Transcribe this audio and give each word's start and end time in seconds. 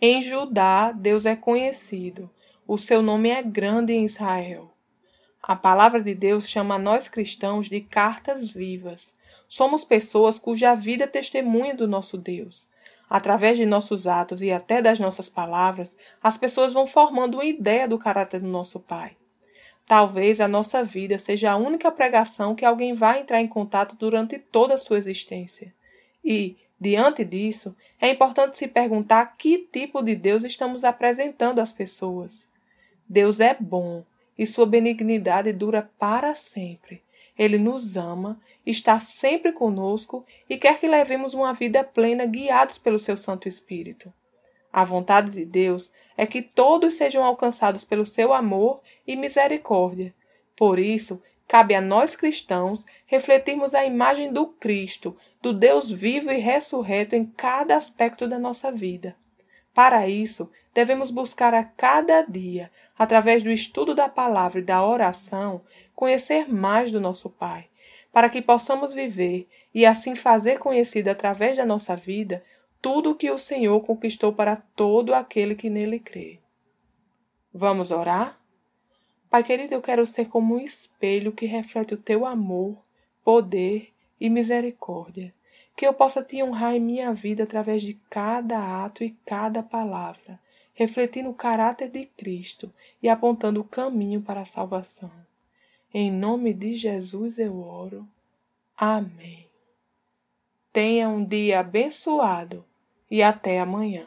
em 0.00 0.22
Judá, 0.22 0.92
Deus 0.92 1.26
é 1.26 1.36
conhecido. 1.36 2.30
O 2.66 2.78
seu 2.78 3.02
nome 3.02 3.28
é 3.28 3.42
grande 3.42 3.92
em 3.92 4.04
Israel. 4.04 4.70
A 5.42 5.56
palavra 5.56 6.02
de 6.02 6.14
Deus 6.14 6.48
chama 6.48 6.78
nós 6.78 7.08
cristãos 7.08 7.68
de 7.68 7.80
cartas 7.80 8.48
vivas. 8.48 9.14
Somos 9.48 9.84
pessoas 9.84 10.38
cuja 10.38 10.74
vida 10.74 11.06
testemunha 11.06 11.74
do 11.74 11.88
nosso 11.88 12.16
Deus. 12.16 12.68
Através 13.10 13.58
de 13.58 13.66
nossos 13.66 14.06
atos 14.06 14.40
e 14.40 14.52
até 14.52 14.80
das 14.80 15.00
nossas 15.00 15.28
palavras, 15.28 15.98
as 16.22 16.38
pessoas 16.38 16.72
vão 16.72 16.86
formando 16.86 17.34
uma 17.34 17.44
ideia 17.44 17.88
do 17.88 17.98
caráter 17.98 18.40
do 18.40 18.46
nosso 18.46 18.78
Pai. 18.78 19.16
Talvez 19.84 20.40
a 20.40 20.46
nossa 20.46 20.84
vida 20.84 21.18
seja 21.18 21.50
a 21.50 21.56
única 21.56 21.90
pregação 21.90 22.54
que 22.54 22.64
alguém 22.64 22.94
vai 22.94 23.20
entrar 23.20 23.40
em 23.40 23.48
contato 23.48 23.96
durante 23.96 24.38
toda 24.38 24.74
a 24.74 24.78
sua 24.78 24.98
existência. 24.98 25.74
E, 26.24 26.56
Diante 26.80 27.24
disso, 27.24 27.76
é 28.00 28.08
importante 28.08 28.56
se 28.56 28.66
perguntar 28.66 29.36
que 29.36 29.68
tipo 29.70 30.02
de 30.02 30.16
Deus 30.16 30.44
estamos 30.44 30.82
apresentando 30.82 31.60
às 31.60 31.72
pessoas. 31.72 32.48
Deus 33.06 33.38
é 33.38 33.54
bom 33.58 34.02
e 34.38 34.46
sua 34.46 34.64
benignidade 34.64 35.52
dura 35.52 35.90
para 35.98 36.34
sempre. 36.34 37.02
Ele 37.38 37.58
nos 37.58 37.96
ama, 37.96 38.40
está 38.64 38.98
sempre 38.98 39.52
conosco 39.52 40.24
e 40.48 40.56
quer 40.56 40.80
que 40.80 40.88
levemos 40.88 41.34
uma 41.34 41.52
vida 41.52 41.84
plena 41.84 42.24
guiados 42.24 42.78
pelo 42.78 42.98
seu 42.98 43.16
Santo 43.16 43.46
Espírito. 43.46 44.10
A 44.72 44.82
vontade 44.84 45.30
de 45.30 45.44
Deus 45.44 45.92
é 46.16 46.24
que 46.24 46.40
todos 46.40 46.94
sejam 46.94 47.24
alcançados 47.24 47.84
pelo 47.84 48.06
seu 48.06 48.32
amor 48.32 48.80
e 49.06 49.16
misericórdia. 49.16 50.14
Por 50.56 50.78
isso, 50.78 51.20
cabe 51.50 51.74
a 51.74 51.80
nós 51.80 52.14
cristãos 52.14 52.86
refletirmos 53.06 53.74
a 53.74 53.84
imagem 53.84 54.32
do 54.32 54.46
Cristo 54.46 55.16
do 55.42 55.52
Deus 55.52 55.90
vivo 55.90 56.30
e 56.30 56.38
ressurreto 56.38 57.16
em 57.16 57.26
cada 57.26 57.74
aspecto 57.74 58.28
da 58.28 58.38
nossa 58.38 58.70
vida. 58.70 59.16
Para 59.74 60.06
isso, 60.06 60.48
devemos 60.72 61.10
buscar 61.10 61.52
a 61.52 61.64
cada 61.64 62.22
dia, 62.22 62.70
através 62.96 63.42
do 63.42 63.50
estudo 63.50 63.96
da 63.96 64.08
palavra 64.08 64.60
e 64.60 64.62
da 64.62 64.86
oração, 64.86 65.62
conhecer 65.92 66.48
mais 66.48 66.92
do 66.92 67.00
nosso 67.00 67.28
Pai, 67.28 67.66
para 68.12 68.28
que 68.28 68.40
possamos 68.40 68.92
viver 68.92 69.48
e 69.74 69.84
assim 69.84 70.14
fazer 70.14 70.60
conhecido 70.60 71.08
através 71.08 71.56
da 71.56 71.66
nossa 71.66 71.96
vida 71.96 72.44
tudo 72.80 73.10
o 73.10 73.14
que 73.16 73.28
o 73.28 73.40
Senhor 73.40 73.80
conquistou 73.80 74.32
para 74.32 74.54
todo 74.76 75.12
aquele 75.12 75.56
que 75.56 75.68
nele 75.68 75.98
crê. 75.98 76.38
Vamos 77.52 77.90
orar? 77.90 78.39
Pai 79.30 79.44
querido, 79.44 79.72
eu 79.72 79.80
quero 79.80 80.04
ser 80.04 80.26
como 80.26 80.56
um 80.56 80.58
espelho 80.58 81.30
que 81.30 81.46
reflete 81.46 81.94
o 81.94 82.02
teu 82.02 82.26
amor, 82.26 82.76
poder 83.24 83.92
e 84.20 84.28
misericórdia, 84.28 85.32
que 85.76 85.86
eu 85.86 85.94
possa 85.94 86.20
te 86.20 86.42
honrar 86.42 86.74
em 86.74 86.80
minha 86.80 87.14
vida 87.14 87.44
através 87.44 87.80
de 87.80 87.94
cada 88.10 88.84
ato 88.84 89.04
e 89.04 89.16
cada 89.24 89.62
palavra, 89.62 90.40
refletindo 90.74 91.30
o 91.30 91.34
caráter 91.34 91.88
de 91.88 92.06
Cristo 92.06 92.72
e 93.00 93.08
apontando 93.08 93.60
o 93.60 93.64
caminho 93.64 94.20
para 94.20 94.40
a 94.40 94.44
salvação. 94.44 95.12
Em 95.94 96.10
nome 96.10 96.52
de 96.52 96.74
Jesus 96.74 97.38
eu 97.38 97.60
oro. 97.60 98.04
Amém. 98.76 99.46
Tenha 100.72 101.08
um 101.08 101.24
dia 101.24 101.60
abençoado 101.60 102.64
e 103.08 103.22
até 103.22 103.60
amanhã. 103.60 104.06